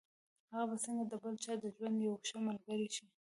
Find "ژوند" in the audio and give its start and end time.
1.75-1.97